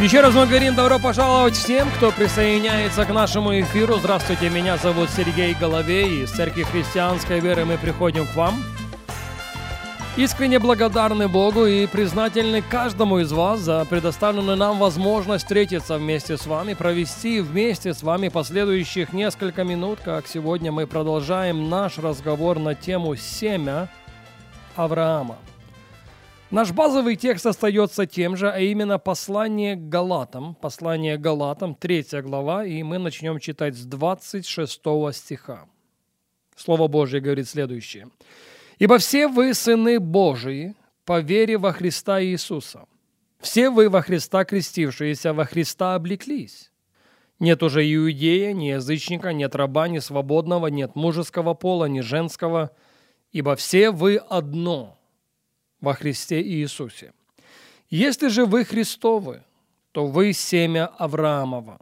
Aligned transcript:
Еще 0.00 0.22
раз 0.22 0.32
мы 0.34 0.46
говорим 0.46 0.74
добро 0.74 0.98
пожаловать 0.98 1.54
всем, 1.54 1.86
кто 1.90 2.10
присоединяется 2.10 3.04
к 3.04 3.10
нашему 3.10 3.60
эфиру. 3.60 3.98
Здравствуйте, 3.98 4.48
меня 4.48 4.78
зовут 4.78 5.10
Сергей 5.10 5.52
Головей. 5.52 6.24
Из 6.24 6.30
Церкви 6.30 6.62
Христианской 6.62 7.38
Веры 7.38 7.66
мы 7.66 7.76
приходим 7.76 8.26
к 8.26 8.34
вам. 8.34 8.54
Искренне 10.16 10.58
благодарны 10.58 11.28
Богу 11.28 11.66
и 11.66 11.86
признательны 11.86 12.62
каждому 12.62 13.18
из 13.18 13.30
вас 13.30 13.60
за 13.60 13.84
предоставленную 13.84 14.56
нам 14.56 14.78
возможность 14.78 15.44
встретиться 15.44 15.98
вместе 15.98 16.38
с 16.38 16.46
вами, 16.46 16.72
провести 16.72 17.42
вместе 17.42 17.92
с 17.92 18.02
вами 18.02 18.28
последующих 18.28 19.12
несколько 19.12 19.64
минут, 19.64 19.98
как 20.02 20.26
сегодня 20.26 20.72
мы 20.72 20.86
продолжаем 20.86 21.68
наш 21.68 21.98
разговор 21.98 22.58
на 22.58 22.74
тему 22.74 23.16
«Семя 23.16 23.90
Авраама». 24.76 25.36
Наш 26.50 26.72
базовый 26.72 27.14
текст 27.14 27.46
остается 27.46 28.06
тем 28.06 28.36
же, 28.36 28.50
а 28.50 28.58
именно 28.58 28.98
послание 28.98 29.76
к 29.76 29.88
Галатам. 29.88 30.56
Послание 30.56 31.16
к 31.16 31.20
Галатам, 31.20 31.76
3 31.76 32.06
глава, 32.22 32.64
и 32.64 32.82
мы 32.82 32.98
начнем 32.98 33.38
читать 33.38 33.76
с 33.76 33.84
26 33.84 34.80
стиха. 35.12 35.68
Слово 36.56 36.88
Божье 36.88 37.20
говорит 37.20 37.48
следующее. 37.48 38.08
«Ибо 38.80 38.98
все 38.98 39.28
вы 39.28 39.54
сыны 39.54 40.00
Божии 40.00 40.74
по 41.04 41.20
вере 41.20 41.56
во 41.56 41.72
Христа 41.72 42.20
Иисуса. 42.20 42.86
Все 43.38 43.70
вы 43.70 43.88
во 43.88 44.02
Христа 44.02 44.44
крестившиеся, 44.44 45.32
во 45.32 45.44
Христа 45.44 45.94
облеклись. 45.94 46.72
Нет 47.38 47.62
уже 47.62 47.84
иудея, 47.94 48.52
ни 48.54 48.70
язычника, 48.70 49.32
нет 49.32 49.54
раба, 49.54 49.86
ни 49.86 50.00
свободного, 50.00 50.66
нет 50.66 50.96
мужеского 50.96 51.54
пола, 51.54 51.84
ни 51.84 52.00
женского, 52.00 52.72
ибо 53.30 53.54
все 53.54 53.92
вы 53.92 54.16
одно– 54.16 54.96
во 55.80 55.94
Христе 55.94 56.42
Иисусе. 56.42 57.12
Если 57.88 58.28
же 58.28 58.46
вы 58.46 58.64
Христовы, 58.64 59.42
то 59.92 60.06
вы 60.06 60.32
семя 60.32 60.86
Авраамова 60.86 61.78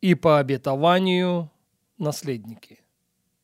и 0.00 0.14
по 0.14 0.38
обетованию 0.38 1.50
наследники. 1.98 2.78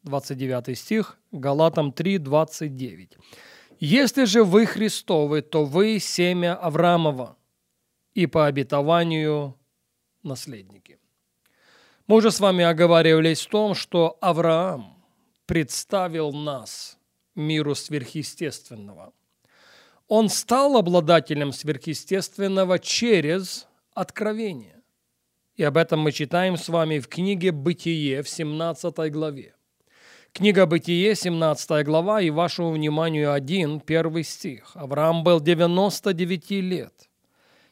29 0.03 0.79
стих, 0.79 1.19
Галатам 1.33 1.93
3, 1.93 2.19
29. 2.19 3.17
Если 3.81 4.25
же 4.25 4.45
вы 4.45 4.67
Христовы, 4.67 5.43
то 5.43 5.65
вы 5.65 5.99
семя 5.99 6.55
Авраамова 6.55 7.37
и 8.15 8.27
по 8.27 8.47
обетованию 8.47 9.57
наследники. 10.23 10.99
Мы 12.07 12.17
уже 12.17 12.31
с 12.31 12.39
вами 12.39 12.65
оговаривались 12.65 13.47
в 13.47 13.51
том, 13.51 13.75
что 13.75 14.19
Авраам 14.21 14.95
представил 15.47 16.33
нас 16.33 16.99
миру 17.35 17.75
сверхъестественного– 17.75 19.13
он 20.09 20.29
стал 20.29 20.77
обладателем 20.77 21.53
сверхъестественного 21.53 22.79
через 22.79 23.67
откровение. 23.95 24.83
И 25.57 25.63
об 25.63 25.77
этом 25.77 26.01
мы 26.01 26.13
читаем 26.13 26.57
с 26.57 26.69
вами 26.69 26.99
в 26.99 27.09
книге 27.09 27.53
«Бытие» 27.53 28.23
в 28.23 28.29
17 28.29 29.11
главе. 29.13 29.55
Книга 30.33 30.67
«Бытие», 30.67 31.15
17 31.15 31.87
глава, 31.87 32.21
и 32.21 32.31
вашему 32.31 32.73
вниманию 32.73 33.33
один, 33.33 33.81
первый 33.81 34.25
стих. 34.25 34.73
Авраам 34.75 35.23
был 35.23 35.41
99 35.41 36.51
лет. 36.51 37.09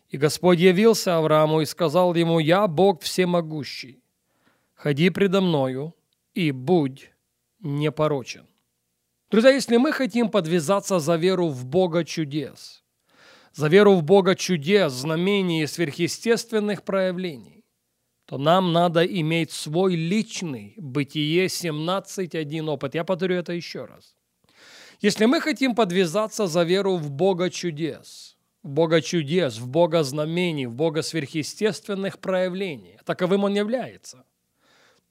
И 0.09 0.17
Господь 0.17 0.61
явился 0.61 1.17
Аврааму 1.17 1.61
и 1.61 1.67
сказал 1.67 2.15
ему, 2.15 2.39
«Я 2.39 2.69
Бог 2.69 3.03
всемогущий, 3.03 4.05
ходи 4.75 5.11
предо 5.11 5.41
мною 5.41 5.95
и 6.35 6.53
будь 6.53 7.11
непорочен». 7.61 8.47
Друзья, 9.33 9.51
если 9.51 9.79
мы 9.79 9.93
хотим 9.93 10.29
подвязаться 10.29 10.99
за 10.99 11.17
веру 11.17 11.49
в 11.49 11.65
Бога 11.65 12.05
чудес, 12.05 12.85
за 13.55 13.69
веру 13.69 13.95
в 13.95 14.03
Бога 14.03 14.35
чудес, 14.35 14.93
знамений 14.93 15.63
и 15.63 15.67
сверхъестественных 15.67 16.83
проявлений, 16.83 17.65
то 18.27 18.37
нам 18.37 18.75
надо 18.75 19.07
иметь 19.07 19.51
свой 19.51 19.97
личный 19.97 20.75
Бытие 20.77 21.47
17.1 21.47 22.69
опыт. 22.69 22.95
Я 22.95 23.05
повторю 23.05 23.37
это 23.37 23.55
еще 23.55 23.87
раз. 23.87 24.15
Если 25.01 25.25
мы 25.25 25.41
хотим 25.41 25.75
подвязаться 25.75 26.47
за 26.47 26.63
веру 26.63 26.99
в 26.99 27.11
Бога 27.11 27.49
чудес, 27.49 28.37
в 28.63 28.69
Бога 28.69 29.01
чудес, 29.01 29.57
в 29.57 29.67
Бога 29.67 30.03
знамений, 30.03 30.67
в 30.67 30.75
Бога 30.75 31.01
сверхъестественных 31.01 32.19
проявлений, 32.19 32.99
таковым 33.07 33.45
Он 33.45 33.55
является– 33.55 34.27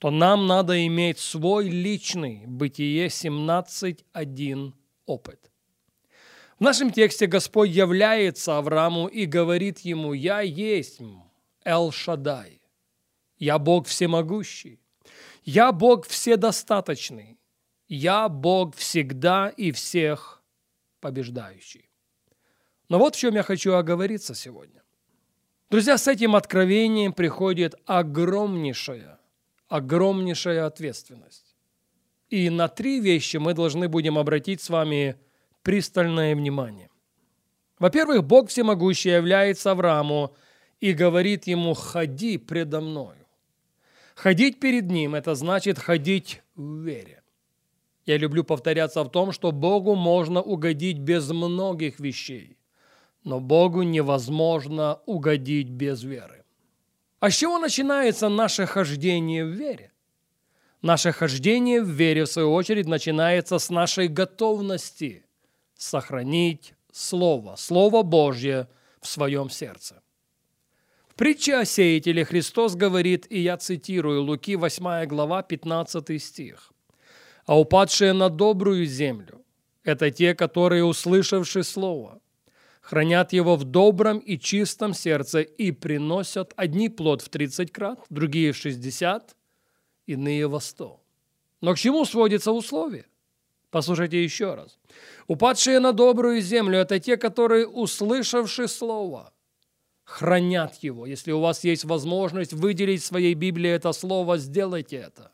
то 0.01 0.09
нам 0.09 0.47
надо 0.47 0.83
иметь 0.87 1.19
свой 1.19 1.69
личный 1.69 2.43
Бытие 2.47 3.05
17.1 3.05 4.73
опыт. 5.05 5.51
В 6.57 6.63
нашем 6.63 6.89
тексте 6.89 7.27
Господь 7.27 7.69
является 7.69 8.57
Аврааму 8.57 9.05
и 9.05 9.27
говорит 9.27 9.81
ему, 9.81 10.13
«Я 10.13 10.41
есть 10.41 11.01
Эл-Шадай, 11.63 12.61
я 13.37 13.59
Бог 13.59 13.85
всемогущий, 13.85 14.79
я 15.43 15.71
Бог 15.71 16.07
вседостаточный, 16.07 17.37
я 17.87 18.27
Бог 18.27 18.75
всегда 18.75 19.49
и 19.49 19.71
всех 19.71 20.41
побеждающий». 20.99 21.91
Но 22.89 22.97
вот 22.97 23.15
в 23.15 23.19
чем 23.19 23.35
я 23.35 23.43
хочу 23.43 23.73
оговориться 23.73 24.33
сегодня. 24.33 24.81
Друзья, 25.69 25.99
с 25.99 26.07
этим 26.07 26.35
откровением 26.35 27.13
приходит 27.13 27.75
огромнейшая 27.85 29.20
огромнейшая 29.71 30.65
ответственность. 30.65 31.55
И 32.29 32.49
на 32.49 32.67
три 32.67 32.99
вещи 32.99 33.37
мы 33.37 33.53
должны 33.53 33.87
будем 33.87 34.17
обратить 34.17 34.61
с 34.61 34.69
вами 34.69 35.15
пристальное 35.63 36.35
внимание. 36.35 36.89
Во-первых, 37.79 38.25
Бог 38.25 38.49
всемогущий 38.49 39.11
является 39.11 39.71
Аврааму 39.71 40.35
и 40.81 40.91
говорит 40.91 41.47
ему 41.47 41.73
«ходи 41.73 42.37
предо 42.37 42.81
мною». 42.81 43.25
Ходить 44.15 44.59
перед 44.59 44.91
Ним– 44.91 45.15
это 45.15 45.35
значит 45.35 45.79
ходить 45.79 46.41
в 46.55 46.83
вере. 46.83 47.23
Я 48.05 48.17
люблю 48.17 48.43
повторяться 48.43 49.03
в 49.03 49.09
том, 49.09 49.31
что 49.31 49.53
Богу 49.53 49.95
можно 49.95 50.41
угодить 50.41 50.99
без 50.99 51.29
многих 51.29 51.99
вещей, 52.01 52.57
но 53.23 53.39
Богу 53.39 53.83
невозможно 53.83 54.99
угодить 55.05 55.69
без 55.69 56.03
веры. 56.03 56.40
А 57.21 57.29
с 57.29 57.35
чего 57.35 57.59
начинается 57.59 58.29
наше 58.29 58.65
хождение 58.65 59.45
в 59.45 59.49
вере? 59.49 59.91
Наше 60.81 61.11
хождение 61.11 61.79
в 61.83 61.87
вере, 61.87 62.23
в 62.23 62.27
свою 62.27 62.51
очередь, 62.51 62.87
начинается 62.87 63.59
с 63.59 63.69
нашей 63.69 64.07
готовности 64.07 65.23
сохранить 65.75 66.73
Слово, 66.91 67.55
Слово 67.57 68.01
Божье 68.01 68.67
в 68.99 69.07
своем 69.07 69.51
сердце. 69.51 70.01
В 71.09 71.13
притче 71.13 71.57
о 71.57 71.65
сеятеле 71.65 72.25
Христос 72.25 72.73
говорит, 72.73 73.27
и 73.29 73.39
я 73.39 73.57
цитирую, 73.57 74.23
Луки 74.23 74.55
8 74.55 75.05
глава, 75.05 75.43
15 75.43 76.23
стих. 76.23 76.73
«А 77.45 77.59
упадшие 77.59 78.13
на 78.13 78.29
добрую 78.29 78.87
землю– 78.87 79.45
это 79.83 80.09
те, 80.09 80.33
которые, 80.33 80.83
услышавши 80.83 81.63
Слово, 81.63 82.19
хранят 82.91 83.31
его 83.31 83.55
в 83.55 83.63
добром 83.63 84.17
и 84.19 84.37
чистом 84.37 84.93
сердце 84.93 85.39
и 85.39 85.71
приносят 85.71 86.51
одни 86.57 86.89
плод 86.89 87.21
в 87.21 87.29
30 87.29 87.71
крат, 87.71 87.99
другие 88.09 88.51
в 88.51 88.57
60, 88.57 89.33
иные 90.07 90.47
во 90.47 90.59
100. 90.59 90.99
Но 91.61 91.73
к 91.73 91.77
чему 91.77 92.03
сводится 92.03 92.51
условие? 92.51 93.05
Послушайте 93.69 94.21
еще 94.21 94.55
раз. 94.55 94.77
Упадшие 95.27 95.79
на 95.79 95.93
добрую 95.93 96.41
землю– 96.41 96.79
это 96.79 96.99
те, 96.99 97.15
которые, 97.15 97.65
услышавши 97.65 98.67
Слово, 98.67 99.31
хранят 100.03 100.75
его. 100.83 101.05
Если 101.05 101.31
у 101.31 101.39
вас 101.39 101.63
есть 101.63 101.85
возможность 101.85 102.51
выделить 102.51 103.03
в 103.03 103.05
своей 103.05 103.35
Библии 103.35 103.71
это 103.71 103.93
слово, 103.93 104.37
сделайте 104.37 104.97
это. 104.97 105.31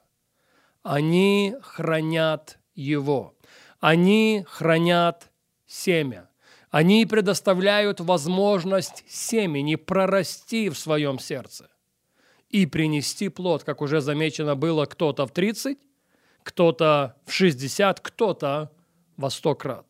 Они 0.83 1.55
хранят 1.63 2.59
его. 2.75 3.33
Они 3.79 4.45
хранят 4.47 5.31
семя. 5.65 6.29
Они 6.69 7.05
предоставляют 7.05 7.99
возможность 8.01 9.03
семени 9.07 9.75
прорасти 9.75 10.69
в 10.69 10.77
своем 10.77 11.17
сердце 11.17 11.69
и 12.49 12.65
принести 12.65 13.29
плод, 13.29 13.63
как 13.63 13.81
уже 13.81 14.01
замечено 14.01 14.55
было, 14.55 14.85
кто-то 14.85 15.25
в 15.25 15.31
30, 15.31 15.77
кто-то 16.43 17.15
в 17.25 17.31
60, 17.31 17.99
кто-то 17.99 18.71
во 19.15 19.29
100 19.29 19.55
крат. 19.55 19.85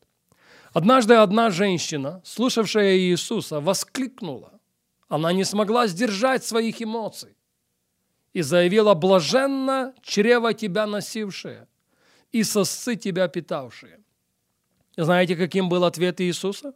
Однажды 0.74 1.16
одна 1.16 1.50
женщина, 1.50 2.22
слушавшая 2.24 2.98
Иисуса, 2.98 3.60
воскликнула. 3.60 4.60
Она 5.08 5.34
не 5.34 5.46
смогла 5.46 5.88
сдержать 5.88 6.46
своих 6.46 6.82
эмоций 6.82 7.36
и 8.34 8.42
заявила 8.42 8.94
«блаженно 8.94 9.96
чрево 10.04 10.54
тебя 10.54 10.86
носившее 10.86 11.68
и 12.32 12.44
сосцы 12.44 12.96
тебя 12.96 13.28
питавшие». 13.28 14.00
Знаете, 14.98 15.36
каким 15.36 15.70
был 15.70 15.84
ответ 15.84 16.20
Иисуса? 16.22 16.74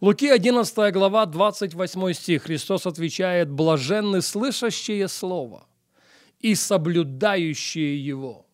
Луки 0.00 0.28
11 0.28 0.92
глава, 0.92 1.26
28 1.26 2.12
стих. 2.12 2.42
Христос 2.42 2.86
отвечает, 2.86 3.48
«Блаженны 3.48 4.20
слышащие 4.20 5.06
Слово 5.06 5.68
и 6.40 6.56
соблюдающие 6.56 8.04
Его». 8.04 8.46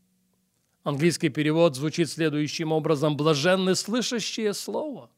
Английский 0.83 1.31
перевод 1.31 1.75
звучит 1.75 2.11
следующим 2.11 2.71
образом. 2.71 3.17
«Блаженны 3.17 3.75
слышащие 3.75 4.53
Слово 4.53 5.11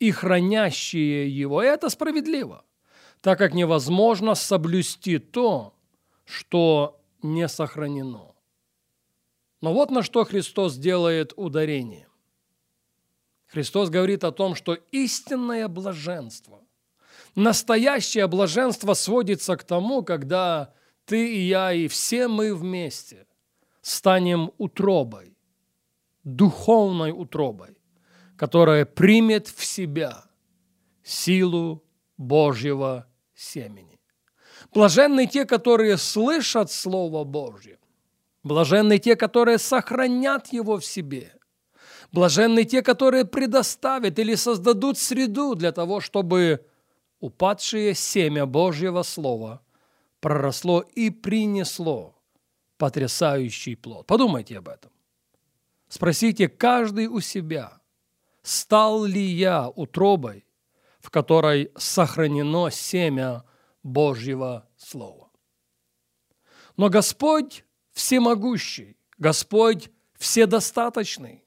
и 0.00 0.10
хранящие 0.10 1.30
Его». 1.30 1.62
И 1.62 1.66
это 1.66 1.88
справедливо, 1.88 2.64
так 3.20 3.38
как 3.38 3.54
невозможно 3.54 4.34
соблюсти 4.34 5.18
то, 5.18 5.72
что 6.24 7.00
не 7.22 7.46
сохранено. 7.46 8.34
Но 9.60 9.72
вот 9.72 9.92
на 9.92 10.02
что 10.02 10.24
Христос 10.24 10.76
делает 10.76 11.32
ударение. 11.36 12.08
Христос 13.52 13.90
говорит 13.90 14.24
о 14.24 14.32
том, 14.32 14.54
что 14.54 14.74
истинное 14.92 15.68
блаженство, 15.68 16.62
настоящее 17.34 18.26
блаженство 18.26 18.94
сводится 18.94 19.56
к 19.58 19.64
тому, 19.64 20.02
когда 20.02 20.72
ты 21.04 21.34
и 21.34 21.40
я, 21.40 21.72
и 21.72 21.86
все 21.86 22.28
мы 22.28 22.54
вместе 22.54 23.26
станем 23.82 24.52
утробой, 24.56 25.36
духовной 26.24 27.12
утробой, 27.12 27.76
которая 28.36 28.86
примет 28.86 29.48
в 29.48 29.62
себя 29.66 30.24
силу 31.02 31.84
Божьего 32.16 33.06
семени. 33.34 34.00
Блаженны 34.72 35.26
те, 35.26 35.44
которые 35.44 35.98
слышат 35.98 36.70
Слово 36.70 37.24
Божье. 37.24 37.78
Блаженны 38.42 38.98
те, 38.98 39.14
которые 39.14 39.58
сохранят 39.58 40.50
его 40.54 40.78
в 40.78 40.84
себе. 40.86 41.34
Блаженны 42.12 42.64
те, 42.64 42.82
которые 42.82 43.24
предоставят 43.24 44.18
или 44.18 44.34
создадут 44.34 44.98
среду 44.98 45.54
для 45.54 45.72
того, 45.72 46.00
чтобы 46.00 46.66
упадшее 47.20 47.94
семя 47.94 48.44
Божьего 48.44 49.02
Слова 49.02 49.62
проросло 50.20 50.80
и 50.80 51.08
принесло 51.08 52.14
потрясающий 52.76 53.76
плод. 53.76 54.06
Подумайте 54.06 54.58
об 54.58 54.68
этом. 54.68 54.90
Спросите 55.88 56.48
каждый 56.48 57.06
у 57.06 57.20
себя, 57.20 57.80
стал 58.42 59.04
ли 59.04 59.22
я 59.22 59.68
утробой, 59.68 60.44
в 61.00 61.10
которой 61.10 61.70
сохранено 61.76 62.70
семя 62.70 63.44
Божьего 63.82 64.68
Слова. 64.76 65.30
Но 66.76 66.88
Господь 66.88 67.64
всемогущий, 67.92 68.96
Господь 69.18 69.90
вседостаточный, 70.18 71.44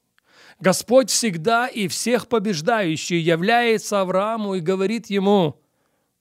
Господь 0.58 1.10
всегда 1.10 1.66
и 1.66 1.86
всех 1.86 2.28
побеждающий 2.28 3.18
является 3.18 4.00
Аврааму 4.00 4.54
и 4.54 4.60
говорит 4.60 5.10
ему, 5.10 5.60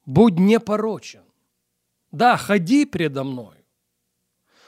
будь 0.06 0.38
непорочен. 0.38 1.24
Да, 2.12 2.38
ходи 2.38 2.86
предо 2.86 3.24
мной, 3.24 3.66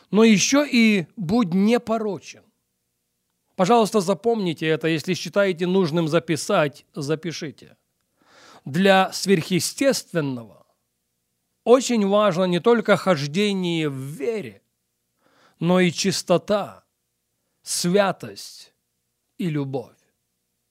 но 0.10 0.24
еще 0.24 0.68
и 0.70 1.08
будь 1.16 1.54
непорочен. 1.54 2.44
Пожалуйста, 3.56 4.02
запомните 4.02 4.68
это, 4.68 4.88
если 4.88 5.14
считаете 5.14 5.66
нужным 5.66 6.08
записать, 6.08 6.86
запишите. 6.94 7.78
Для 8.66 9.12
сверхъестественного 9.12 10.66
очень 11.64 12.08
важно 12.08 12.46
не 12.46 12.60
только 12.60 12.96
хождение 12.96 13.90
в 13.90 13.96
вере, 13.96 14.62
но 15.60 15.80
и 15.80 15.92
чистота, 15.92 16.86
святость 17.64 18.74
и 19.38 19.50
любовь. 19.50 19.98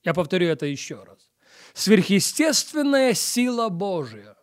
Я 0.03 0.13
повторю 0.13 0.47
это 0.47 0.65
еще 0.65 1.03
раз. 1.03 1.29
Сверхъестественная 1.73 3.13
сила 3.13 3.69
Божия 3.69 4.37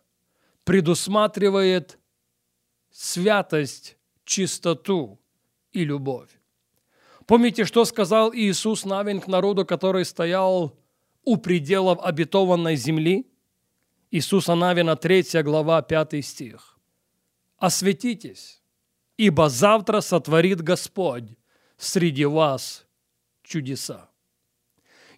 предусматривает 0.63 1.99
святость, 2.91 3.97
чистоту 4.23 5.19
и 5.71 5.83
любовь. 5.83 6.29
Помните, 7.25 7.65
что 7.65 7.85
сказал 7.85 8.33
Иисус 8.33 8.85
Навин 8.85 9.19
к 9.19 9.27
народу, 9.27 9.65
который 9.65 10.05
стоял 10.05 10.77
у 11.23 11.37
пределов 11.37 11.99
обетованной 12.01 12.75
земли? 12.75 13.27
Иисуса 14.11 14.55
Навина, 14.55 14.95
3 14.95 15.41
глава, 15.43 15.81
5 15.81 16.23
стих. 16.23 16.77
«Осветитесь, 17.57 18.61
ибо 19.17 19.49
завтра 19.49 20.01
сотворит 20.01 20.61
Господь 20.61 21.37
среди 21.77 22.25
вас 22.25 22.85
чудеса». 23.43 24.09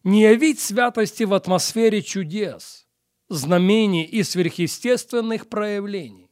Не 0.08 0.22
явить 0.22 0.62
святости 0.62 1.24
в 1.24 1.34
атмосфере 1.34 2.02
чудес, 2.02 2.88
знамений 3.28 4.06
и 4.06 4.24
сверхъестественных 4.24 5.50
проявлений 5.50 6.32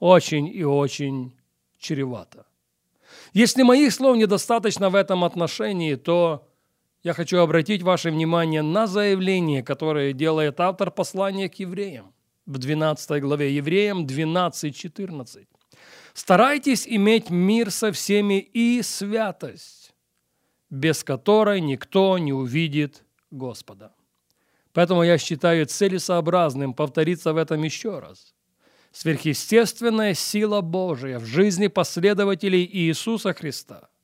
очень 0.00 0.46
и 0.48 0.64
очень 0.64 1.34
чревато. 1.78 2.44
Если 3.32 3.62
моих 3.62 3.90
слов 3.90 4.18
недостаточно 4.18 4.90
в 4.90 4.96
этом 4.96 5.24
отношении, 5.24 5.94
то 5.94 6.46
я 7.02 7.14
хочу 7.14 7.38
обратить 7.38 7.80
ваше 7.80 8.10
внимание 8.10 8.60
на 8.60 8.86
заявление, 8.86 9.62
которое 9.62 10.12
делает 10.12 10.60
автор 10.60 10.90
послания 10.90 11.48
к 11.48 11.54
евреям 11.54 12.12
в 12.44 12.58
12 12.58 13.22
главе, 13.22 13.56
Евреям 13.56 14.04
12:14. 14.04 15.46
«Старайтесь 16.12 16.86
иметь 16.86 17.30
мир 17.30 17.70
со 17.70 17.92
всеми 17.92 18.40
и 18.40 18.82
святость, 18.82 19.93
без 20.74 21.04
которой 21.04 21.60
никто 21.60 22.18
не 22.18 22.32
увидит 22.32 23.04
Господа». 23.30 23.92
Поэтому 24.72 25.04
я 25.04 25.18
считаю 25.18 25.66
целесообразным 25.66 26.74
повториться 26.74 27.32
в 27.32 27.36
этом 27.36 27.62
еще 27.62 28.00
раз. 28.00 28.34
Сверхъестественная 28.92 30.14
сила 30.14 30.60
Божия 30.60 31.18
в 31.18 31.24
жизни 31.24 31.68
последователей 31.68 32.68
Иисуса 32.70 33.32
Христа– 33.32 33.88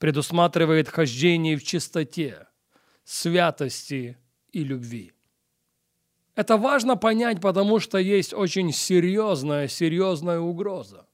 предусматривает 0.00 0.88
хождение 0.88 1.56
в 1.56 1.62
чистоте, 1.62 2.48
святости 3.04 4.16
и 4.50 4.64
любви. 4.64 5.12
Это 6.34 6.56
важно 6.56 6.96
понять, 6.96 7.40
потому 7.40 7.80
что 7.80 7.98
есть 7.98 8.32
очень 8.32 8.72
серьезная, 8.72 9.68
серьезная 9.68 10.40
угроза. 10.40 11.06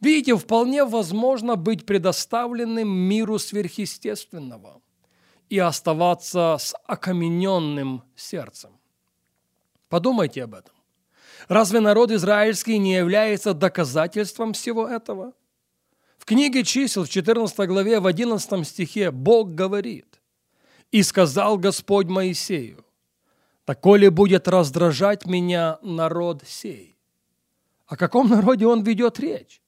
Видите, 0.00 0.36
вполне 0.36 0.84
возможно 0.84 1.56
быть 1.56 1.86
предоставленным 1.86 2.88
миру 2.88 3.38
сверхъестественного 3.38 4.80
и 5.48 5.58
оставаться 5.58 6.56
с 6.58 6.74
окамененным 6.84 8.02
сердцем. 8.14 8.70
Подумайте 9.88 10.44
об 10.44 10.54
этом. 10.54 10.74
Разве 11.48 11.80
народ 11.80 12.10
израильский 12.12 12.78
не 12.78 12.94
является 12.94 13.54
доказательством 13.54 14.52
всего 14.52 14.86
этого? 14.86 15.32
книге 16.28 16.62
чисел 16.62 17.04
в 17.04 17.08
14 17.08 17.58
главе 17.66 18.00
в 18.00 18.06
11 18.06 18.66
стихе 18.68 19.10
Бог 19.10 19.54
говорит, 19.54 20.20
«И 20.92 21.02
сказал 21.02 21.56
Господь 21.56 22.06
Моисею, 22.06 22.84
«Таколи 23.64 24.08
будет 24.08 24.46
раздражать 24.46 25.24
меня 25.24 25.78
народ 25.82 26.42
сей». 26.46 26.98
О 27.86 27.96
каком 27.96 28.28
народе 28.28 28.66
он 28.66 28.82
ведет 28.82 29.18
речь? 29.18 29.62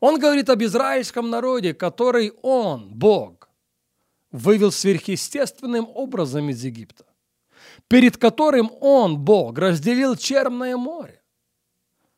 Он 0.00 0.18
говорит 0.18 0.50
об 0.50 0.62
израильском 0.62 1.30
народе, 1.30 1.74
который 1.74 2.32
он, 2.42 2.88
Бог, 2.88 3.48
вывел 4.30 4.70
сверхъестественным 4.70 5.88
образом 5.94 6.50
из 6.50 6.62
Египта, 6.64 7.04
перед 7.88 8.16
которым 8.16 8.70
он, 8.80 9.18
Бог, 9.18 9.58
разделил 9.58 10.16
Черное 10.16 10.76
море, 10.76 11.22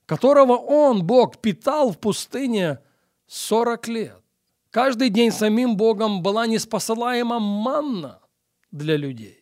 которого 0.06 0.56
он, 0.56 1.04
Бог, 1.04 1.38
питал 1.38 1.92
в 1.92 1.99
пустыне 1.99 2.80
40 3.26 3.88
лет. 3.88 4.23
Каждый 4.70 5.11
день 5.11 5.30
самим 5.30 5.76
Богом 5.76 6.23
была 6.23 6.47
неспосылаема 6.47 7.38
манна 7.38 8.20
для 8.70 8.97
людей. 8.97 9.38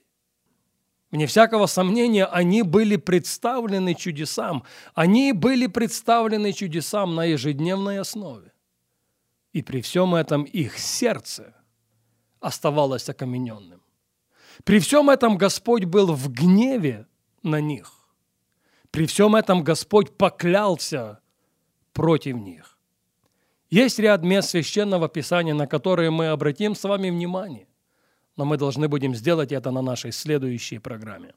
Вне 1.10 1.26
всякого 1.26 1.66
сомнения, 1.66 2.24
они 2.24 2.62
были 2.62 2.96
представлены 2.96 3.94
чудесам. 3.94 4.64
Они 4.94 5.32
были 5.32 5.66
представлены 5.66 6.52
чудесам 6.52 7.14
на 7.14 7.24
ежедневной 7.24 8.00
основе. 8.00 8.52
И 9.52 9.62
при 9.62 9.80
всем 9.80 10.14
этом 10.14 10.42
их 10.42 10.78
сердце 10.78 11.54
оставалось 12.40 13.08
окамененным. 13.08 13.80
При 14.64 14.78
всем 14.80 15.10
этом 15.10 15.38
Господь 15.38 15.84
был 15.84 16.12
в 16.12 16.30
гневе 16.30 17.06
на 17.42 17.60
них. 17.60 17.92
При 18.90 19.06
всем 19.06 19.36
этом 19.36 19.62
Господь 19.62 20.16
поклялся 20.16 21.20
против 21.92 22.36
них. 22.36 22.78
Есть 23.70 23.98
ряд 23.98 24.22
мест 24.22 24.50
священного 24.50 25.08
писания, 25.08 25.54
на 25.54 25.66
которые 25.66 26.10
мы 26.10 26.28
обратим 26.28 26.74
с 26.74 26.84
вами 26.84 27.10
внимание, 27.10 27.66
но 28.36 28.44
мы 28.44 28.56
должны 28.56 28.88
будем 28.88 29.14
сделать 29.14 29.52
это 29.52 29.70
на 29.70 29.82
нашей 29.82 30.12
следующей 30.12 30.78
программе. 30.78 31.34